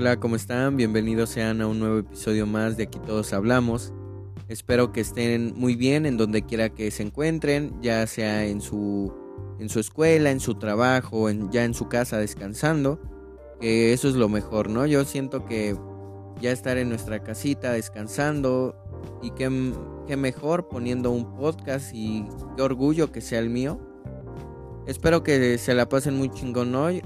[0.00, 0.78] Hola, ¿cómo están?
[0.78, 3.92] Bienvenidos sean a un nuevo episodio más de Aquí Todos Hablamos.
[4.48, 9.12] Espero que estén muy bien en donde quiera que se encuentren, ya sea en su,
[9.58, 12.98] en su escuela, en su trabajo, en, ya en su casa descansando.
[13.60, 14.86] Eso es lo mejor, ¿no?
[14.86, 15.76] Yo siento que
[16.40, 18.74] ya estar en nuestra casita descansando
[19.22, 19.50] y qué,
[20.06, 22.26] qué mejor poniendo un podcast y
[22.56, 23.78] qué orgullo que sea el mío.
[24.86, 27.02] Espero que se la pasen muy chingón hoy.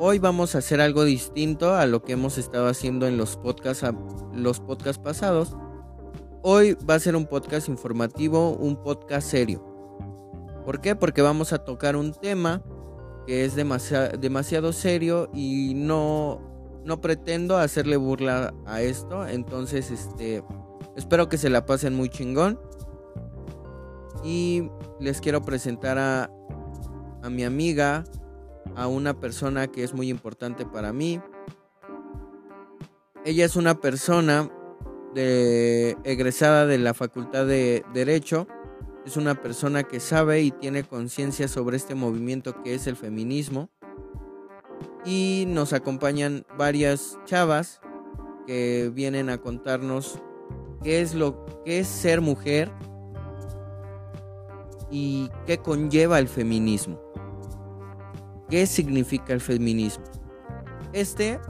[0.00, 3.86] Hoy vamos a hacer algo distinto a lo que hemos estado haciendo en los podcasts,
[4.32, 5.56] los podcasts pasados.
[6.42, 9.64] Hoy va a ser un podcast informativo, un podcast serio.
[10.64, 10.96] ¿Por qué?
[10.96, 12.60] Porque vamos a tocar un tema
[13.24, 16.40] que es demasiado, demasiado serio y no,
[16.84, 19.24] no pretendo hacerle burla a esto.
[19.28, 20.42] Entonces, este,
[20.96, 22.58] espero que se la pasen muy chingón.
[24.24, 26.30] Y les quiero presentar a,
[27.22, 28.04] a mi amiga,
[28.76, 31.20] a una persona que es muy importante para mí.
[33.24, 34.50] Ella es una persona
[35.14, 38.46] egresada de la Facultad de Derecho.
[39.06, 43.70] Es una persona que sabe y tiene conciencia sobre este movimiento que es el feminismo.
[45.04, 47.80] Y nos acompañan varias chavas
[48.46, 50.18] que vienen a contarnos
[50.82, 52.70] qué es lo que es ser mujer
[54.90, 57.03] y qué conlleva el feminismo.
[58.54, 60.04] ¿Qué significa el feminismo?
[60.92, 61.40] Este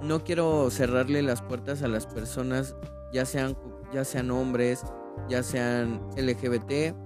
[0.00, 2.74] no quiero cerrarle las puertas a las personas
[3.12, 3.58] ya sean,
[3.92, 4.82] ya sean hombres,
[5.28, 6.96] ya sean LGBT.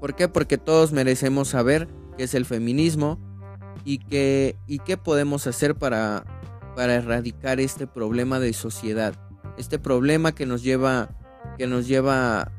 [0.00, 0.28] ¿Por qué?
[0.28, 3.18] Porque todos merecemos saber qué es el feminismo
[3.84, 6.24] y qué, y qué podemos hacer para,
[6.74, 9.12] para erradicar este problema de sociedad.
[9.58, 11.10] Este problema que nos lleva,
[11.58, 12.50] que nos lleva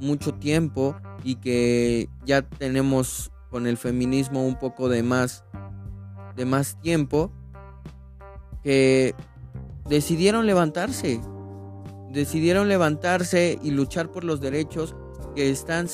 [0.00, 5.44] mucho tiempo y que ya tenemos con el feminismo un poco de más,
[6.34, 7.30] de más tiempo,
[8.64, 9.14] que
[9.88, 11.20] decidieron levantarse,
[12.10, 14.96] decidieron levantarse y luchar por los derechos
[15.36, 15.86] que están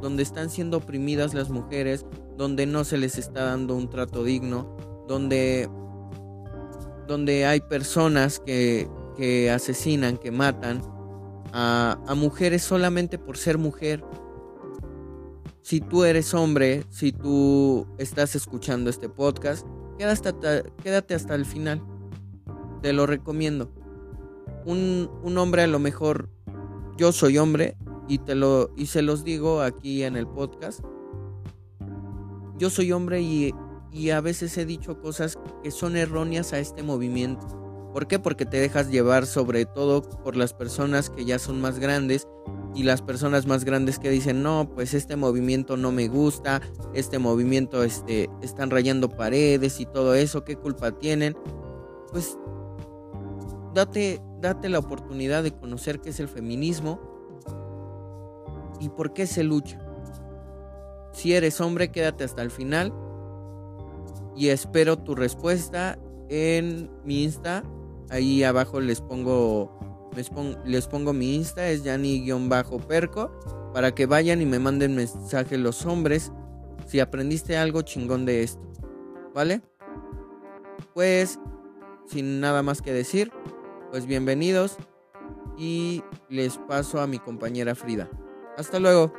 [0.00, 4.76] donde están siendo oprimidas las mujeres, donde no se les está dando un trato digno,
[5.06, 5.68] donde
[7.06, 10.80] donde hay personas que, que asesinan, que matan
[11.52, 14.02] a, a mujeres solamente por ser mujer.
[15.62, 19.66] Si tú eres hombre, si tú estás escuchando este podcast,
[19.98, 21.82] quédate hasta, quédate hasta el final.
[22.82, 23.70] Te lo recomiendo
[24.64, 26.28] un, un hombre a lo mejor,
[26.96, 27.76] yo soy hombre
[28.08, 30.80] y, te lo, y se los digo aquí en el podcast,
[32.58, 33.54] yo soy hombre y,
[33.90, 37.46] y a veces he dicho cosas que son erróneas a este movimiento.
[37.92, 38.18] ¿Por qué?
[38.18, 42.26] Porque te dejas llevar sobre todo por las personas que ya son más grandes
[42.74, 46.62] y las personas más grandes que dicen, no, pues este movimiento no me gusta,
[46.94, 51.36] este movimiento este, están rayando paredes y todo eso, ¿qué culpa tienen?
[52.10, 52.38] Pues
[53.74, 57.00] date, date la oportunidad de conocer qué es el feminismo
[58.80, 59.78] y por qué se lucha.
[61.12, 62.92] Si eres hombre, quédate hasta el final
[64.34, 67.64] y espero tu respuesta en mi Insta.
[68.10, 69.78] Ahí abajo les pongo,
[70.14, 73.30] les pongo, mi Insta, es Yani-perco,
[73.72, 76.32] para que vayan y me manden mensaje los hombres
[76.86, 78.60] si aprendiste algo chingón de esto.
[79.34, 79.62] ¿Vale?
[80.94, 81.38] Pues,
[82.06, 83.32] sin nada más que decir,
[83.90, 84.76] pues bienvenidos
[85.56, 88.10] y les paso a mi compañera Frida.
[88.56, 89.12] Hasta luego.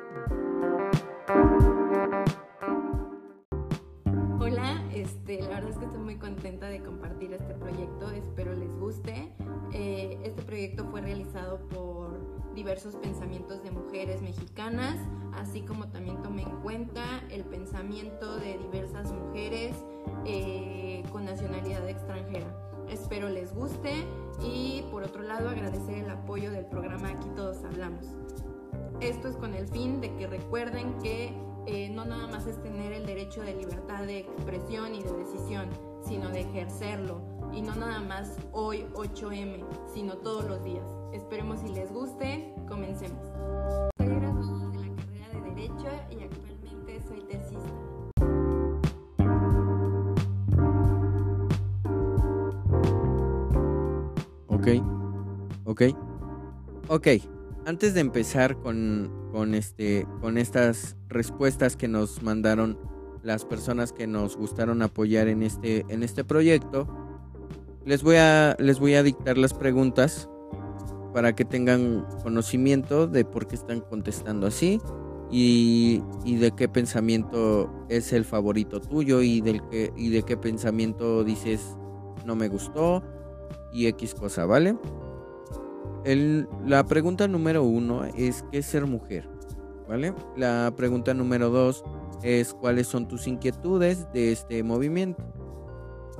[14.03, 14.97] Mujeres mexicanas,
[15.33, 19.73] así como también tomé en cuenta el pensamiento de diversas mujeres
[20.25, 22.53] eh, con nacionalidad extranjera.
[22.89, 24.05] Espero les guste
[24.43, 28.07] y por otro lado agradecer el apoyo del programa Aquí Todos Hablamos.
[28.99, 31.33] Esto es con el fin de que recuerden que
[31.65, 35.69] eh, no nada más es tener el derecho de libertad de expresión y de decisión,
[36.05, 37.21] sino de ejercerlo.
[37.53, 39.63] Y no nada más hoy 8M,
[39.93, 40.85] sino todos los días.
[41.13, 42.52] Esperemos si les guste,
[54.63, 54.81] Ok,
[55.65, 55.81] ok,
[56.87, 57.07] ok.
[57.65, 62.79] Antes de empezar con, con, este, con estas respuestas que nos mandaron
[63.23, 66.87] las personas que nos gustaron apoyar en este, en este proyecto,
[67.85, 70.29] les voy, a, les voy a dictar las preguntas
[71.13, 74.79] para que tengan conocimiento de por qué están contestando así
[75.29, 80.37] y, y, de qué pensamiento es el favorito tuyo y, del que, y de qué
[80.37, 81.75] pensamiento dices
[82.25, 83.03] no me gustó
[83.73, 84.77] y X cosa, ¿vale?
[86.65, 89.29] la pregunta número uno es ¿qué es ser mujer?
[89.87, 90.13] ¿Vale?
[90.35, 91.83] La pregunta número dos
[92.21, 95.23] es ¿cuáles son tus inquietudes de este movimiento?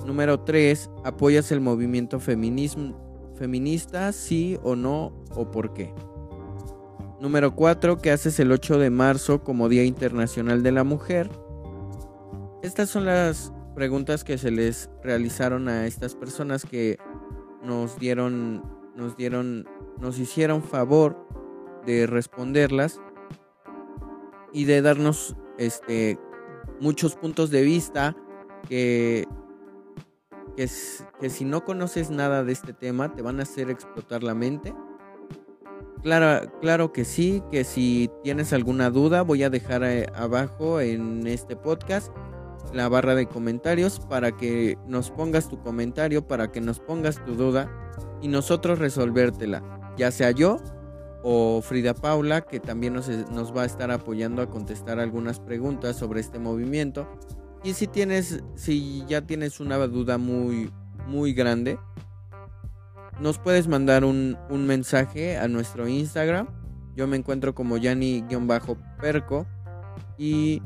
[0.06, 5.94] Número tres, ¿apoyas el movimiento feminista, sí o no o por qué?
[7.22, 11.30] Número cuatro, ¿qué haces el 8 de marzo como Día Internacional de la Mujer?
[12.62, 16.98] Estas son las preguntas que se les realizaron a estas personas que
[17.64, 18.64] nos dieron
[18.96, 19.68] nos dieron,
[20.00, 21.28] nos hicieron favor
[21.86, 23.02] de responderlas
[24.52, 26.20] y de darnos este
[26.80, 28.16] muchos puntos de vista
[28.68, 29.28] que,
[30.56, 30.68] que,
[31.20, 34.74] que, si no conoces nada de este tema te van a hacer explotar la mente.
[36.02, 41.26] Claro, claro que sí, que si tienes alguna duda voy a dejar eh, abajo en
[41.28, 42.14] este podcast
[42.74, 47.36] la barra de comentarios para que nos pongas tu comentario, para que nos pongas tu
[47.36, 47.70] duda
[48.22, 49.62] y nosotros resolvértela,
[49.98, 50.60] ya sea yo
[51.24, 56.20] o Frida Paula, que también nos, va a estar apoyando a contestar algunas preguntas sobre
[56.20, 57.08] este movimiento.
[57.64, 60.70] Y si tienes, si ya tienes una duda muy,
[61.08, 61.80] muy grande,
[63.22, 66.48] nos puedes mandar un, un mensaje a nuestro Instagram.
[66.94, 69.48] Yo me encuentro como Yani-Perco
[70.18, 70.62] y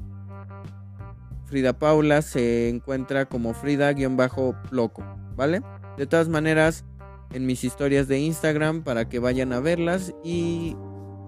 [1.48, 5.04] Frida Paula se encuentra como Frida-Loco,
[5.36, 5.62] ¿vale?
[5.98, 6.86] De todas maneras,
[7.32, 10.76] en mis historias de Instagram para que vayan a verlas y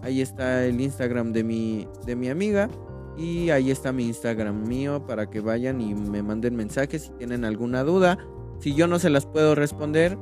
[0.03, 2.69] ahí está el Instagram de mi, de mi amiga
[3.17, 7.45] y ahí está mi Instagram mío para que vayan y me manden mensajes si tienen
[7.45, 8.17] alguna duda.
[8.59, 10.17] Si yo no se las puedo responder,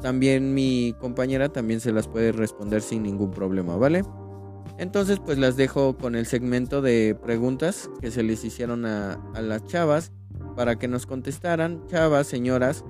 [0.00, 4.02] también mi compañera también se las puede responder sin ningún problema, ¿vale?
[4.82, 9.64] Entonces pues las dejo con el segmento de preguntas que se les hicieron a, las
[9.64, 10.10] chavas
[10.56, 12.84] para que nos contestaran, chavas, señoras,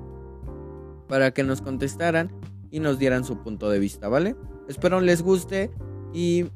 [1.06, 2.32] para que nos contestaran
[2.70, 4.36] y nos dieran su punto de vista, ¿vale?
[4.68, 5.70] Espero les guste
[6.14, 6.46] y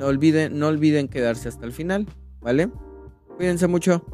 [0.00, 2.08] no olviden, no olviden quedarse hasta el final,
[2.40, 2.68] ¿vale?
[3.36, 4.04] Cuídense mucho.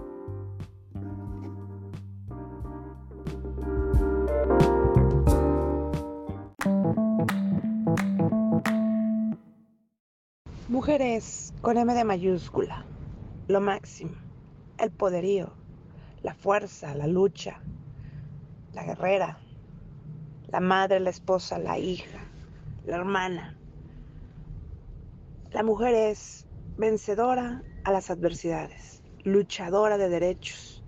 [11.67, 12.87] Con M de mayúscula,
[13.49, 14.13] lo máximo,
[14.79, 15.53] el poderío,
[16.23, 17.61] la fuerza, la lucha,
[18.73, 19.41] la guerrera,
[20.47, 22.21] la madre, la esposa, la hija,
[22.85, 23.59] la hermana.
[25.51, 26.47] La mujer es
[26.77, 30.85] vencedora a las adversidades, luchadora de derechos.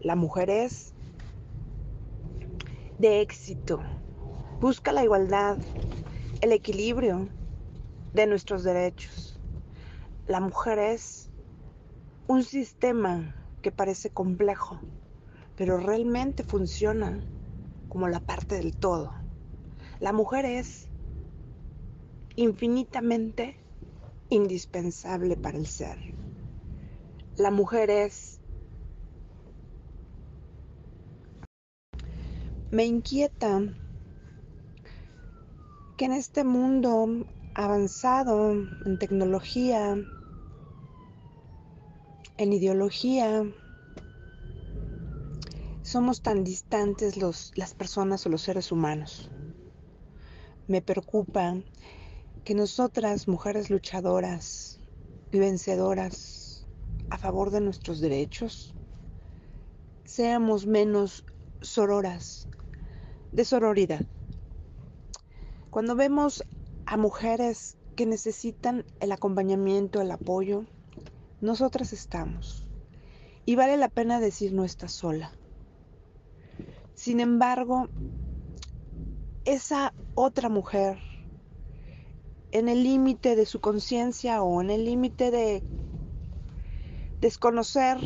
[0.00, 0.94] La mujer es
[2.98, 3.78] de éxito,
[4.58, 5.58] busca la igualdad,
[6.40, 7.28] el equilibrio
[8.14, 9.33] de nuestros derechos.
[10.26, 11.28] La mujer es
[12.28, 14.80] un sistema que parece complejo,
[15.54, 17.22] pero realmente funciona
[17.90, 19.12] como la parte del todo.
[20.00, 20.88] La mujer es
[22.36, 23.58] infinitamente
[24.30, 25.98] indispensable para el ser.
[27.36, 28.40] La mujer es...
[32.70, 33.60] Me inquieta
[35.98, 39.96] que en este mundo avanzado en tecnología,
[42.36, 43.44] en ideología,
[45.82, 49.30] somos tan distantes los, las personas o los seres humanos.
[50.66, 51.56] Me preocupa
[52.44, 54.80] que nosotras, mujeres luchadoras
[55.30, 56.66] y vencedoras
[57.10, 58.74] a favor de nuestros derechos,
[60.04, 61.24] seamos menos
[61.60, 62.48] sororas,
[63.30, 64.00] de sororidad.
[65.70, 66.44] Cuando vemos
[66.86, 70.64] a mujeres que necesitan el acompañamiento, el apoyo,
[71.40, 72.66] nosotras estamos.
[73.46, 75.32] Y vale la pena decir no estás sola.
[76.94, 77.88] Sin embargo,
[79.44, 80.98] esa otra mujer,
[82.52, 85.62] en el límite de su conciencia o en el límite de
[87.20, 87.98] desconocer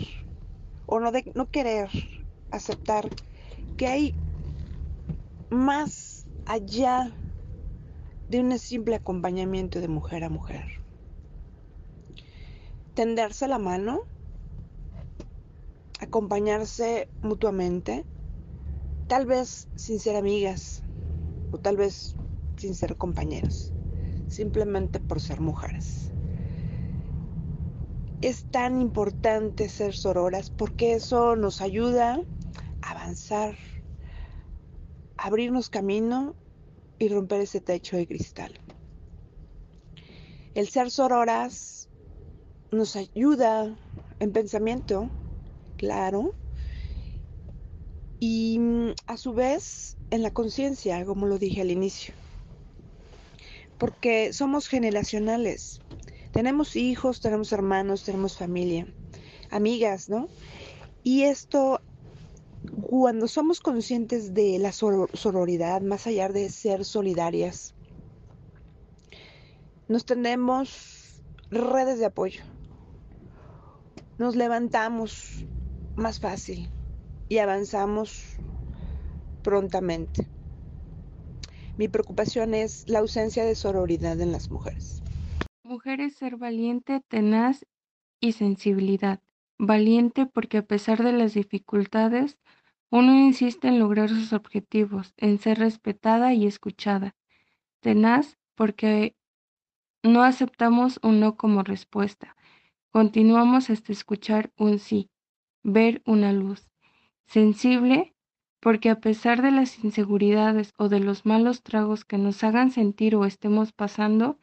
[0.87, 1.91] o no, de, no querer
[2.51, 3.09] aceptar
[3.77, 4.15] que hay
[5.51, 7.13] más allá
[8.29, 10.65] de un simple acompañamiento de mujer a mujer.
[12.95, 14.01] Tenderse la mano,
[16.01, 18.05] acompañarse mutuamente,
[19.09, 20.83] Tal vez sin ser amigas
[21.51, 22.15] o tal vez
[22.59, 23.73] sin ser compañeros,
[24.29, 26.13] simplemente por ser mujeres.
[28.21, 32.21] Es tan importante ser sororas porque eso nos ayuda
[32.83, 33.57] a avanzar,
[35.17, 36.35] a abrirnos camino
[36.99, 38.59] y romper ese techo de cristal.
[40.55, 41.89] El ser sororas
[42.71, 43.77] nos ayuda
[44.21, 45.09] en pensamiento,
[45.77, 46.35] claro,
[48.21, 52.15] y mm, a su vez en la conciencia, como lo dije al inicio.
[53.79, 55.81] Porque somos generacionales.
[56.33, 58.87] Tenemos hijos, tenemos hermanos, tenemos familia,
[59.51, 60.29] amigas, ¿no?
[61.03, 61.81] Y esto,
[62.71, 67.75] cuando somos conscientes de la sororidad, más allá de ser solidarias,
[69.89, 72.43] nos tenemos redes de apoyo.
[74.19, 75.47] Nos levantamos
[75.97, 76.69] más fácil
[77.29, 78.37] y avanzamos
[79.43, 80.27] prontamente.
[81.77, 85.01] Mi preocupación es la ausencia de sororidad en las mujeres.
[85.63, 87.65] Mujeres ser valiente, tenaz
[88.21, 89.21] y sensibilidad.
[89.59, 92.39] Valiente porque a pesar de las dificultades,
[92.91, 97.15] uno insiste en lograr sus objetivos, en ser respetada y escuchada.
[97.81, 99.15] Tenaz porque
[100.03, 102.37] no aceptamos un no como respuesta.
[102.91, 105.11] Continuamos hasta escuchar un sí,
[105.63, 106.69] ver una luz.
[107.27, 108.15] Sensible
[108.61, 113.15] porque a pesar de las inseguridades o de los malos tragos que nos hagan sentir
[113.15, 114.39] o estemos pasando,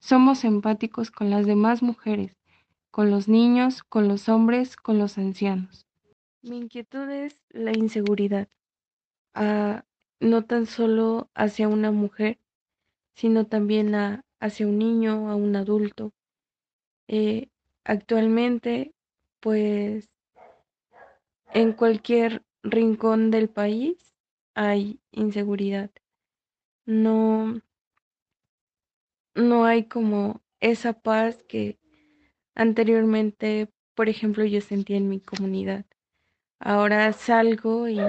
[0.00, 2.36] somos empáticos con las demás mujeres,
[2.90, 5.86] con los niños, con los hombres, con los ancianos.
[6.44, 8.48] Mi inquietud es la inseguridad,
[9.32, 9.86] ah,
[10.20, 12.38] no tan solo hacia una mujer,
[13.14, 13.94] sino también
[14.40, 16.12] hacia un niño, a un adulto.
[17.08, 17.48] Eh,
[17.82, 18.92] actualmente,
[19.40, 20.10] pues,
[21.54, 24.14] en cualquier rincón del país
[24.54, 25.90] hay inseguridad.
[26.84, 27.58] No,
[29.34, 31.78] no hay como esa paz que
[32.54, 35.86] anteriormente, por ejemplo, yo sentía en mi comunidad.
[36.66, 38.00] Ahora salgo y,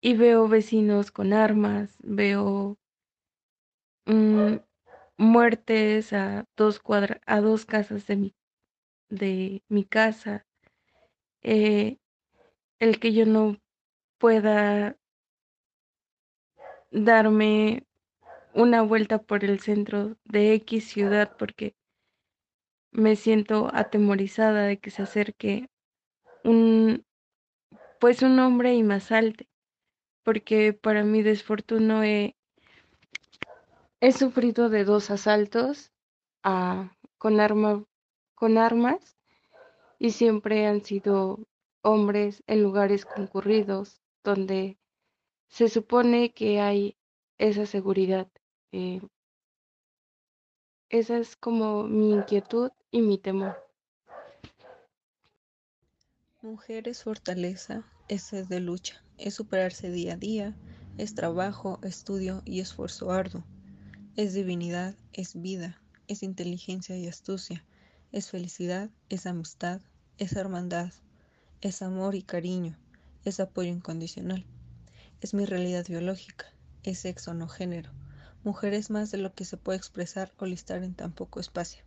[0.00, 2.78] y veo vecinos con armas, veo
[4.04, 4.58] mm,
[5.18, 8.34] muertes a dos cuadras, a dos casas de mi,
[9.08, 10.46] de mi casa.
[11.42, 11.98] Eh,
[12.78, 13.56] el que yo no
[14.18, 14.96] pueda
[16.92, 17.88] darme
[18.54, 21.74] una vuelta por el centro de X ciudad porque
[22.92, 25.68] me siento atemorizada de que se acerque
[26.44, 27.05] un
[28.00, 29.48] pues un hombre y me asalte
[30.22, 32.36] porque para mi desfortuno he,
[34.00, 35.92] he sufrido de dos asaltos
[36.42, 37.84] a, con arma
[38.34, 39.16] con armas
[39.98, 41.38] y siempre han sido
[41.82, 44.78] hombres en lugares concurridos donde
[45.48, 46.96] se supone que hay
[47.38, 48.28] esa seguridad.
[48.72, 49.00] Eh,
[50.90, 53.65] esa es como mi inquietud y mi temor.
[56.46, 60.56] Mujer es fortaleza, es de lucha, es superarse día a día,
[60.96, 63.44] es trabajo, estudio y esfuerzo arduo.
[64.14, 67.64] Es divinidad, es vida, es inteligencia y astucia,
[68.12, 69.80] es felicidad, es amistad,
[70.18, 70.92] es hermandad,
[71.62, 72.78] es amor y cariño,
[73.24, 74.46] es apoyo incondicional.
[75.20, 76.46] Es mi realidad biológica,
[76.84, 77.90] es sexo no género.
[78.44, 81.85] Mujer es más de lo que se puede expresar o listar en tan poco espacio.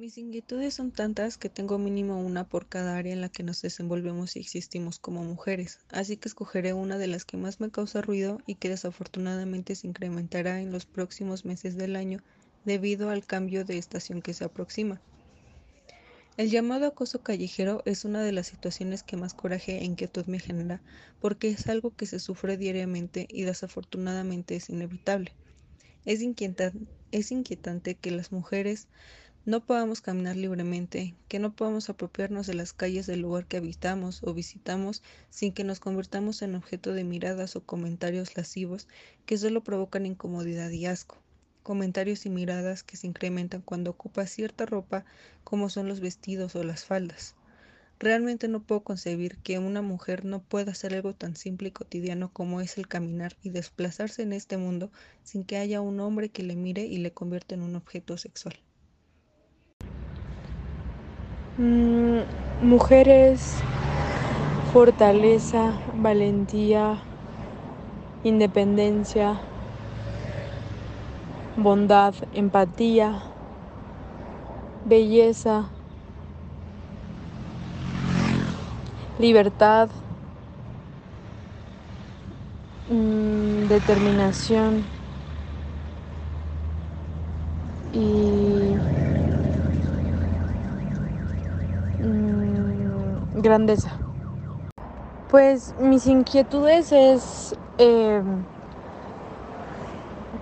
[0.00, 3.60] Mis inquietudes son tantas que tengo mínimo una por cada área en la que nos
[3.60, 8.00] desenvolvemos y existimos como mujeres, así que escogeré una de las que más me causa
[8.00, 12.22] ruido y que desafortunadamente se incrementará en los próximos meses del año
[12.64, 15.02] debido al cambio de estación que se aproxima.
[16.38, 20.38] El llamado acoso callejero es una de las situaciones que más coraje e inquietud me
[20.38, 20.80] genera,
[21.20, 25.34] porque es algo que se sufre diariamente y desafortunadamente es inevitable.
[26.06, 26.20] Es,
[27.12, 28.88] es inquietante que las mujeres
[29.46, 34.22] no podamos caminar libremente, que no podamos apropiarnos de las calles del lugar que habitamos
[34.22, 38.86] o visitamos sin que nos convirtamos en objeto de miradas o comentarios lascivos
[39.26, 41.18] que solo provocan incomodidad y asco
[41.62, 45.04] comentarios y miradas que se incrementan cuando ocupa cierta ropa
[45.44, 47.34] como son los vestidos o las faldas.
[47.98, 52.32] Realmente no puedo concebir que una mujer no pueda hacer algo tan simple y cotidiano
[52.32, 54.90] como es el caminar y desplazarse en este mundo
[55.22, 58.58] sin que haya un hombre que le mire y le convierta en un objeto sexual.
[61.60, 62.20] Mm,
[62.62, 63.54] mujeres,
[64.72, 67.02] fortaleza, valentía,
[68.24, 69.38] independencia,
[71.58, 73.20] bondad, empatía,
[74.86, 75.68] belleza,
[79.18, 79.90] libertad,
[82.88, 84.86] mm, determinación
[87.92, 88.76] y
[92.00, 93.90] mm, grandeza.
[95.30, 98.22] Pues mis inquietudes es, eh,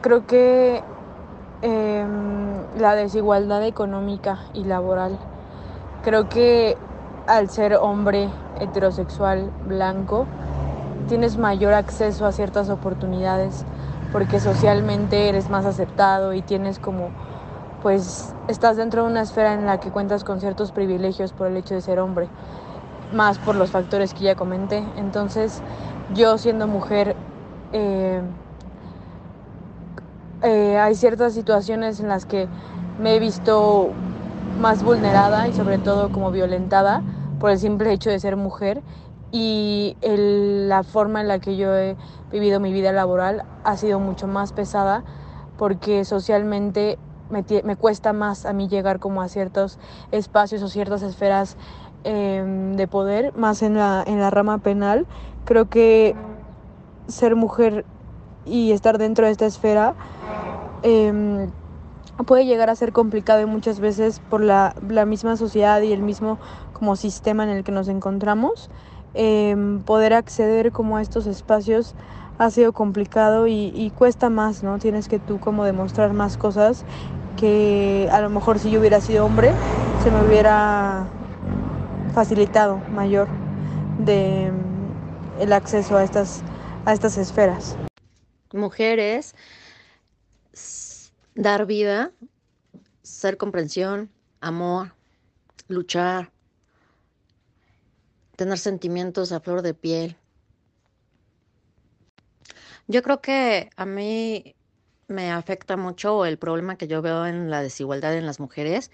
[0.00, 0.82] creo que
[1.60, 5.18] Em, la desigualdad económica y laboral.
[6.04, 6.76] Creo que
[7.26, 8.28] al ser hombre
[8.60, 10.26] heterosexual blanco,
[11.08, 13.64] tienes mayor acceso a ciertas oportunidades
[14.12, 17.10] porque socialmente eres más aceptado y tienes como,
[17.82, 21.56] pues, estás dentro de una esfera en la que cuentas con ciertos privilegios por el
[21.56, 22.28] hecho de ser hombre,
[23.12, 24.84] más por los factores que ya comenté.
[24.96, 25.62] Entonces,
[26.14, 27.16] yo siendo mujer,
[27.72, 28.22] eh,
[30.42, 32.48] eh, hay ciertas situaciones en las que
[32.98, 33.90] me he visto
[34.58, 37.02] más vulnerada y sobre todo como violentada
[37.38, 38.82] por el simple hecho de ser mujer
[39.30, 41.96] y la forma en la que yo he
[42.32, 45.04] vivido mi vida laboral ha sido mucho más pesada
[45.58, 46.98] porque socialmente
[47.30, 49.78] me, me cuesta más a mí llegar como a ciertos
[50.12, 51.56] espacios o ciertas esferas
[52.08, 55.06] em, de poder, más en la, en la rama penal.
[55.44, 56.16] Creo que
[57.06, 57.84] ser mujer
[58.46, 59.94] y estar dentro de esta esfera
[60.82, 61.48] eh,
[62.26, 66.00] puede llegar a ser complicado y muchas veces por la, la, misma sociedad y el
[66.00, 66.38] mismo
[66.72, 68.70] como sistema en el que nos encontramos,
[69.12, 71.94] eh, poder acceder como a estos espacios
[72.38, 74.78] ha sido complicado y, y, cuesta más, ¿no?
[74.78, 76.84] Tienes que tú como demostrar más cosas
[77.36, 79.52] que a lo mejor si yo hubiera sido hombre
[80.02, 81.06] se me hubiera
[82.18, 83.28] facilitado mayor
[84.00, 84.50] de
[85.38, 86.42] el acceso a estas,
[86.84, 87.76] a estas esferas.
[88.52, 89.36] Mujeres
[91.36, 92.10] dar vida,
[93.04, 94.10] ser comprensión,
[94.40, 94.96] amor,
[95.68, 96.32] luchar,
[98.34, 100.16] tener sentimientos a flor de piel.
[102.88, 104.56] Yo creo que a mí
[105.06, 108.90] me afecta mucho el problema que yo veo en la desigualdad en las mujeres.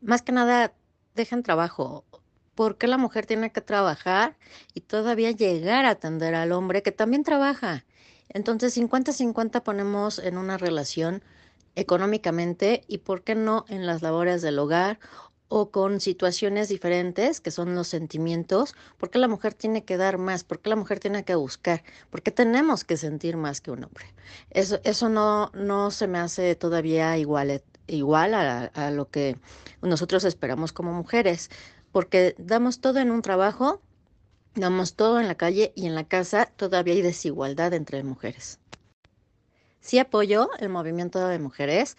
[0.00, 0.72] Más que nada,
[1.16, 2.04] dejan trabajo.
[2.54, 4.36] ¿Por qué la mujer tiene que trabajar
[4.74, 7.84] y todavía llegar a atender al hombre que también trabaja?
[8.28, 11.22] Entonces, 50-50 ponemos en una relación
[11.74, 14.98] económicamente y, ¿por qué no, en las labores del hogar
[15.48, 18.74] o con situaciones diferentes que son los sentimientos?
[18.96, 20.44] ¿Por qué la mujer tiene que dar más?
[20.44, 21.82] ¿Por qué la mujer tiene que buscar?
[22.10, 24.06] ¿Por qué tenemos que sentir más que un hombre?
[24.50, 29.36] Eso, eso no, no se me hace todavía igual, igual a, a lo que
[29.82, 31.50] nosotros esperamos como mujeres,
[31.92, 33.80] porque damos todo en un trabajo,
[34.54, 38.58] damos todo en la calle y en la casa todavía hay desigualdad entre mujeres
[39.82, 41.98] sí apoyo el movimiento de mujeres,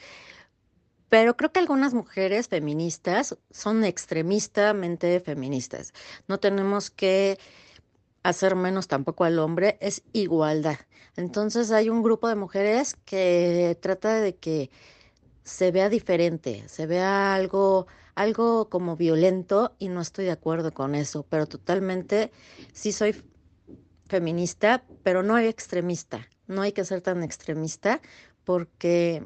[1.10, 5.94] pero creo que algunas mujeres feministas son extremistamente feministas.
[6.28, 7.38] No tenemos que
[8.24, 10.78] hacer menos tampoco al hombre, es igualdad.
[11.16, 14.72] Entonces hay un grupo de mujeres que trata de que
[15.44, 20.94] se vea diferente, se vea algo algo como violento y no estoy de acuerdo con
[20.94, 22.32] eso, pero totalmente
[22.72, 23.16] sí soy
[24.08, 28.02] feminista, pero no extremista no hay que ser tan extremista
[28.44, 29.24] porque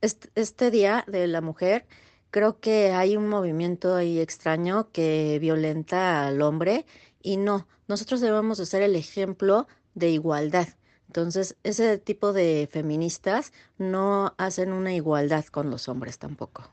[0.00, 1.86] este, día de la mujer
[2.30, 6.86] creo que hay un movimiento ahí extraño que violenta al hombre
[7.20, 10.68] y no, nosotros debemos de ser el ejemplo de igualdad.
[11.12, 16.70] Entonces, ese tipo de feministas no hacen una igualdad con los hombres tampoco.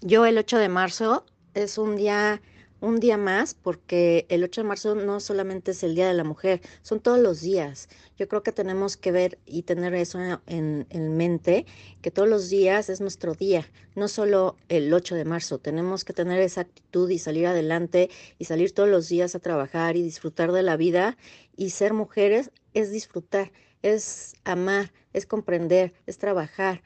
[0.00, 2.40] Yo el 8 de marzo es un día
[2.80, 6.24] un día más, porque el 8 de marzo no solamente es el Día de la
[6.24, 7.88] Mujer, son todos los días.
[8.18, 11.66] Yo creo que tenemos que ver y tener eso en, en, mente,
[12.02, 15.58] que todos los días es nuestro día, no solo el 8 de marzo.
[15.58, 19.96] Tenemos que tener esa actitud y salir adelante y salir todos los días a trabajar
[19.96, 21.16] y disfrutar de la vida.
[21.56, 23.50] Y ser mujeres es disfrutar,
[23.82, 26.82] es amar, es comprender, es trabajar,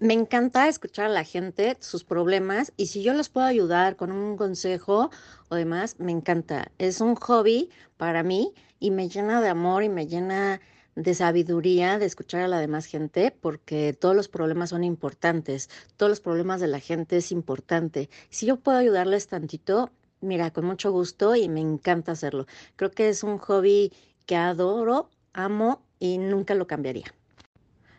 [0.00, 4.12] me encanta escuchar a la gente, sus problemas, y si yo les puedo ayudar con
[4.12, 5.10] un consejo
[5.50, 6.72] o demás, me encanta.
[6.78, 10.62] Es un hobby para mí y me llena de amor y me llena
[10.94, 16.08] de sabiduría de escuchar a la demás gente, porque todos los problemas son importantes, todos
[16.08, 18.08] los problemas de la gente es importante.
[18.30, 19.90] Si yo puedo ayudarles tantito,
[20.20, 22.46] mira, con mucho gusto y me encanta hacerlo.
[22.76, 23.92] Creo que es un hobby
[24.26, 27.14] que adoro, amo y nunca lo cambiaría.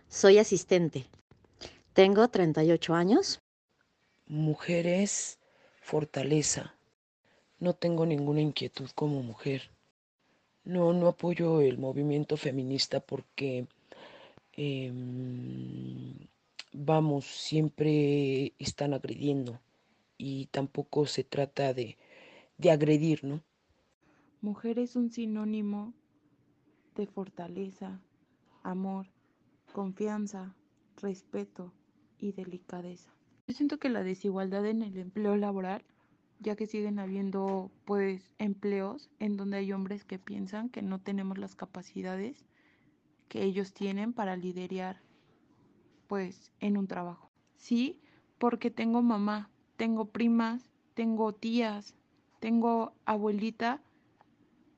[0.08, 1.06] Soy asistente.
[1.94, 3.42] Tengo 38 años.
[4.28, 5.40] Mujeres,
[5.82, 6.76] fortaleza.
[7.60, 9.70] No tengo ninguna inquietud como mujer.
[10.64, 13.68] No, no apoyo el movimiento feminista porque,
[14.56, 14.92] eh,
[16.72, 19.60] vamos, siempre están agrediendo
[20.18, 21.98] y tampoco se trata de,
[22.62, 23.43] de agredir, ¿no?
[24.41, 25.93] Mujer es un sinónimo
[26.95, 28.00] de fortaleza,
[28.63, 29.08] amor,
[29.74, 30.56] confianza,
[31.02, 31.74] respeto,
[32.21, 33.12] y delicadeza.
[33.47, 35.84] Yo siento que la desigualdad en el empleo laboral,
[36.39, 41.38] ya que siguen habiendo pues empleos en donde hay hombres que piensan que no tenemos
[41.38, 42.45] las capacidades
[43.28, 45.02] que ellos tienen para liderar
[46.08, 47.32] pues en un trabajo.
[47.56, 48.00] Sí,
[48.38, 51.95] porque tengo mamá, tengo primas, tengo tías,
[52.41, 53.82] tengo abuelita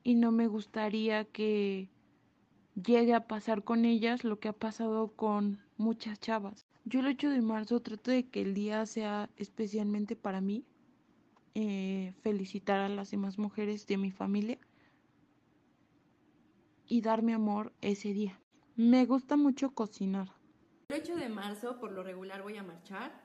[0.04, 1.88] y no me gustaría que
[2.74, 6.66] llegue a pasar con ellas lo que ha pasado con muchas chavas.
[6.84, 10.66] Yo el 8 de marzo trato de que el día sea especialmente para mí,
[11.54, 14.58] eh, felicitar a las demás mujeres de mi familia
[16.86, 18.38] y dar mi amor ese día.
[18.76, 20.28] Me gusta mucho cocinar.
[20.90, 23.22] El 8 de marzo por lo regular voy a marchar,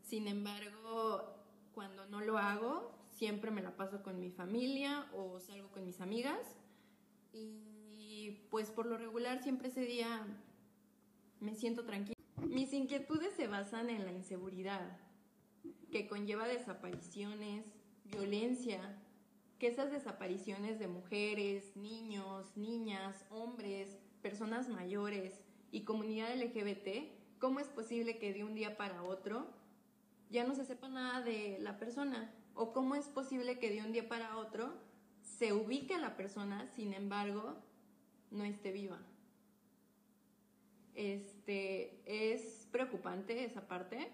[0.00, 1.36] sin embargo,
[1.74, 6.00] cuando no lo hago, siempre me la paso con mi familia o salgo con mis
[6.00, 6.56] amigas
[7.32, 10.26] y pues por lo regular siempre ese día
[11.40, 12.16] me siento tranquila.
[12.46, 14.98] Mis inquietudes se basan en la inseguridad,
[15.90, 17.64] que conlleva desapariciones,
[18.04, 18.98] violencia,
[19.58, 27.68] que esas desapariciones de mujeres, niños, niñas, hombres, personas mayores y comunidad LGBT, ¿cómo es
[27.68, 29.46] posible que de un día para otro
[30.30, 32.32] ya no se sepa nada de la persona?
[32.54, 34.72] ¿O cómo es posible que de un día para otro
[35.22, 37.56] se ubique a la persona, sin embargo,
[38.30, 39.00] no esté viva?
[40.94, 44.10] Este, es preocupante esa parte.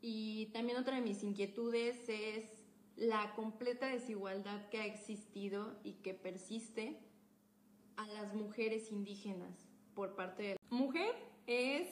[0.00, 2.44] Y también otra de mis inquietudes es
[2.96, 6.98] la completa desigualdad que ha existido y que persiste
[7.96, 11.14] a las mujeres indígenas por parte de la mujer
[11.46, 11.88] es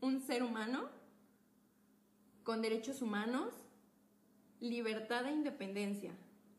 [0.00, 0.88] un ser humano
[2.42, 3.52] con derechos humanos,
[4.60, 6.12] libertad e independencia,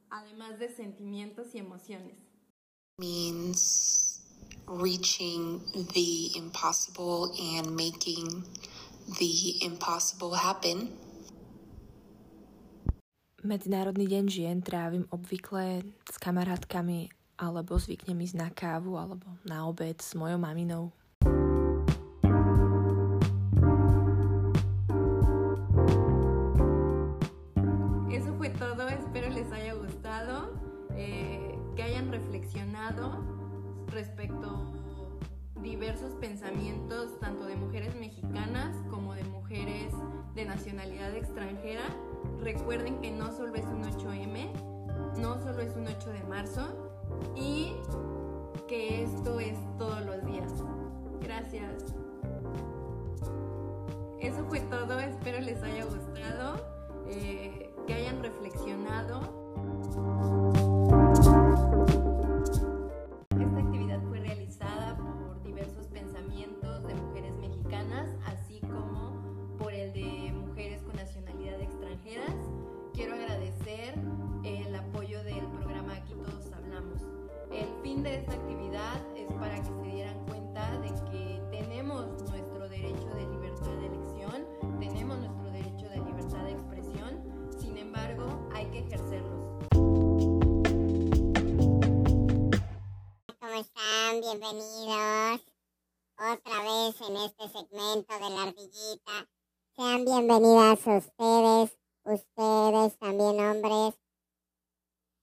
[0.10, 2.18] además de sentimientos y emociones.
[2.98, 4.22] Means
[4.68, 5.62] reaching
[5.94, 8.44] the impossible and making
[9.20, 10.90] the impossible happen.
[13.42, 17.10] Medzinárodný deň žien trávim obvykle s kamarátkami
[17.42, 20.94] alebo zvyknem ísť na kávu alebo na obed s mojou maminou.
[35.62, 39.94] Diversos pensamientos tanto de mujeres mexicanas como de mujeres
[40.36, 41.84] de nacionalidad extranjera.
[42.40, 44.52] Recuerden que no solo es un 8M,
[45.18, 46.92] no solo es un 8 de marzo
[47.36, 47.74] y
[48.68, 50.52] que esto es todos los días.
[51.22, 51.94] Gracias.
[54.20, 56.56] Eso fue todo, espero les haya gustado,
[57.08, 59.42] eh, que hayan reflexionado.
[94.32, 95.42] Bienvenidos
[96.16, 99.28] otra vez en este segmento de la ardillita.
[99.76, 103.94] Sean bienvenidas ustedes, ustedes también hombres.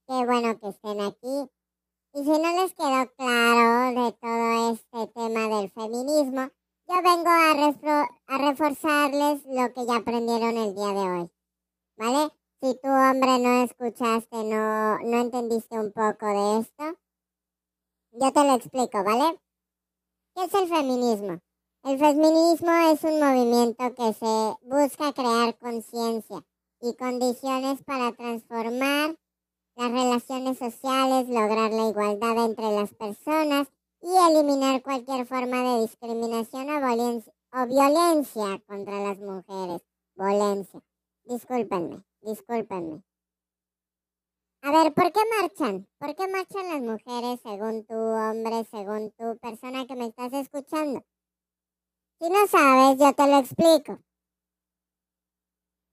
[0.06, 1.50] Qué bueno que estén aquí.
[2.12, 6.50] Y si no les quedó claro de todo este tema del feminismo,
[6.86, 11.30] yo vengo a, a reforzarles lo que ya aprendieron el día de hoy.
[11.96, 12.30] ¿Vale?
[12.60, 16.98] Si tú, hombre, no escuchaste, no, no entendiste un poco de esto,
[18.12, 19.38] yo te lo explico, ¿vale?
[20.34, 21.40] ¿Qué es el feminismo?
[21.84, 26.44] El feminismo es un movimiento que se busca crear conciencia
[26.80, 29.16] y condiciones para transformar
[29.76, 33.68] las relaciones sociales, lograr la igualdad entre las personas
[34.02, 39.82] y eliminar cualquier forma de discriminación o, violencia, contra las mujeres.
[40.16, 40.82] Violencia.
[41.24, 43.02] Discúlpenme, discúlpenme.
[44.60, 45.86] A ver, ¿por qué marchan?
[45.98, 51.04] ¿Por qué marchan las mujeres según tú, hombre, según tú, persona que me estás escuchando?
[52.20, 54.00] Si no sabes, yo te lo explico.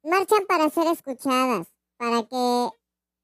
[0.04, 2.70] Marchan para ser escuchadas, para que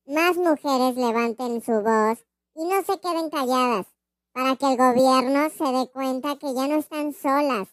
[0.06, 2.23] más mujeres levanten su voz
[2.56, 3.88] y no se queden calladas,
[4.34, 7.67] para que el gobierno se dé cuenta que ya no están solas,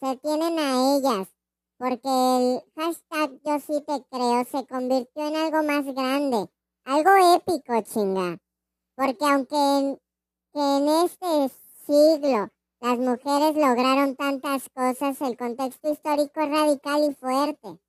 [0.00, 1.28] se tienen a ellas,
[1.78, 6.48] porque el hashtag yo sí te creo se convirtió en algo más grande,
[6.84, 8.38] algo épico, chinga.
[8.96, 9.56] Porque aunque
[10.54, 11.54] en, este
[11.86, 17.80] siglo las mujeres lograron tantas cosas, el contexto histórico es radical y fuerte.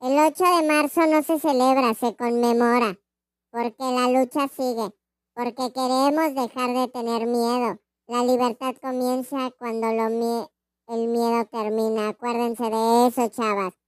[0.00, 2.98] El 8 de marzo no se celebra, se conmemora,
[3.50, 4.94] porque la lucha sigue,
[5.34, 7.80] porque queremos dejar de tener miedo.
[8.06, 10.48] La libertad comienza cuando lo
[10.88, 12.08] el miedo termina.
[12.08, 13.79] Acuérdense de eso, chavas.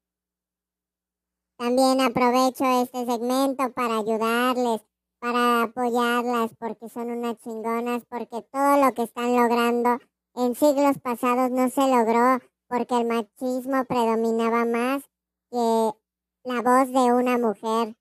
[1.63, 4.81] También aprovecho este segmento para ayudarles,
[5.21, 10.01] para apoyarlas, porque son unas chingonas, porque todo lo que están logrando
[10.35, 15.05] en siglos pasados no se logró, porque el machismo predominaba más
[15.53, 15.95] que
[16.43, 17.95] la voz de una mujer,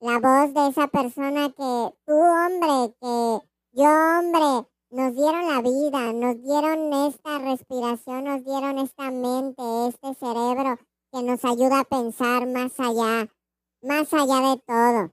[0.00, 6.12] la voz de esa persona que tú hombre, que yo hombre, nos dieron la vida,
[6.12, 10.76] nos dieron esta respiración, nos dieron esta mente, este cerebro
[11.12, 13.28] que nos ayuda a pensar más allá,
[13.82, 15.12] más allá de todo.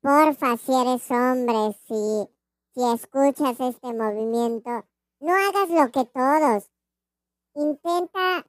[0.00, 2.28] Porfa, si eres hombre, si,
[2.72, 4.84] si escuchas este movimiento,
[5.20, 6.70] no hagas lo que todos.
[7.54, 8.46] Intenta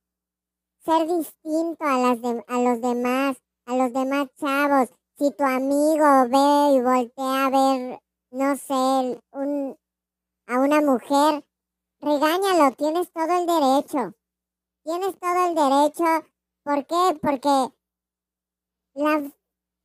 [0.85, 4.89] ser distinto a, las a los demás, a los demás chavos.
[5.17, 9.77] Si tu amigo ve y voltea a ver, no sé, un,
[10.47, 11.43] a una mujer,
[11.99, 14.18] regáñalo, tienes todo el derecho.
[14.83, 16.27] Tienes todo el derecho.
[16.63, 17.19] ¿Por qué?
[17.21, 17.73] Porque
[18.93, 19.31] la,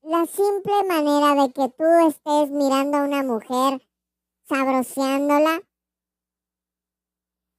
[0.03, 3.87] la simple manera de que tú estés mirando a una mujer,
[4.49, 5.63] sabroseándola,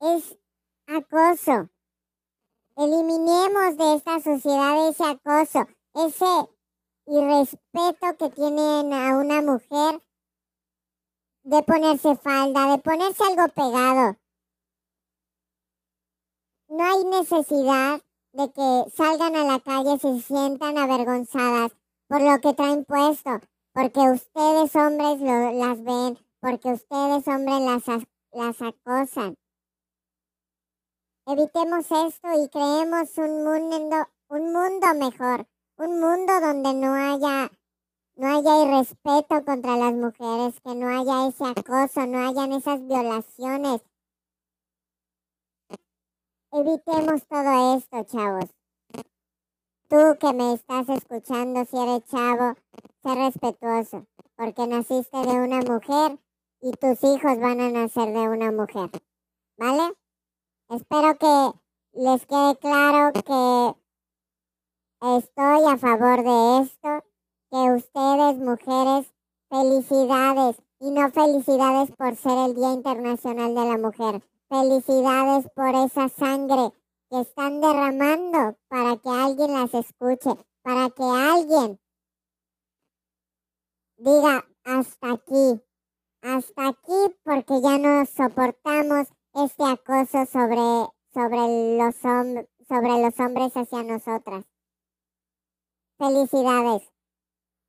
[0.01, 0.37] es
[0.87, 1.69] acoso.
[2.77, 6.49] Eliminemos de esta sociedad ese acoso, ese
[7.07, 10.01] irrespeto que tienen a una mujer
[11.43, 14.17] de ponerse falda, de ponerse algo pegado.
[16.75, 18.01] No hay necesidad
[18.33, 21.71] de que salgan a la calle y se sientan avergonzadas
[22.09, 23.39] por lo que traen puesto,
[23.71, 29.37] porque ustedes hombres las ven, porque ustedes hombres las, las acosan.
[31.27, 33.95] Evitemos esto y creemos un mundo,
[34.27, 37.49] un mundo mejor, un mundo donde no haya,
[38.17, 43.81] no haya irrespeto contra las mujeres, que no haya ese acoso, no hayan esas violaciones.
[46.57, 48.49] Evitemos todo esto, chavos.
[49.89, 52.55] Tú que me estás escuchando, si eres chavo,
[53.03, 56.17] sé respetuoso, porque naciste de una mujer
[56.61, 58.89] y tus hijos van a nacer de una mujer.
[59.57, 59.97] ¿Vale?
[60.69, 61.59] Espero que
[61.91, 63.75] les quede claro que
[65.17, 67.03] estoy a favor de esto,
[67.51, 69.13] que ustedes mujeres,
[69.49, 74.34] felicidades y no felicidades por ser el Día Internacional de la Mujer.
[74.57, 76.71] Felicidades por esa sangre
[77.09, 80.29] que están derramando para que alguien las escuche,
[80.61, 81.77] para que alguien
[83.97, 85.61] diga hasta aquí,
[86.21, 93.83] hasta aquí porque ya no soportamos este acoso sobre, sobre, los, sobre los hombres hacia
[93.83, 94.45] nosotras.
[95.97, 96.81] Felicidades.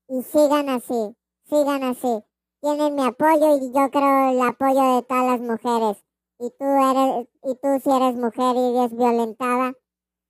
[0.07, 2.23] Y sigan así, sigan así.
[2.61, 6.06] Tienen mi apoyo y yo creo el apoyo de todas las mujeres.
[6.39, 9.75] Y tú eres, y tú si eres mujer y eres violentada,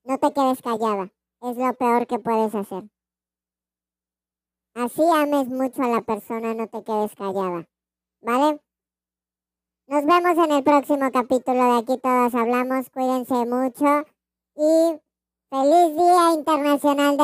[0.05, 1.11] no te quedes callada.
[1.43, 2.85] Es lo peor que puedes hacer.
[4.75, 7.67] Así ames mucho a la persona, no te quedes callada.
[8.21, 8.61] ¿Vale?
[9.89, 12.91] Nos vemos en el próximo capítulo de Aquí Todos Hablamos.
[12.91, 14.05] Cuídense mucho
[14.57, 15.01] y
[15.51, 17.17] feliz Día Internacional